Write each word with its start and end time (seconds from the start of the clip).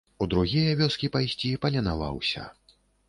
У 0.25 0.27
другія 0.31 0.71
вёскі 0.79 1.09
пайсці 1.15 1.51
паленаваўся. 1.67 2.47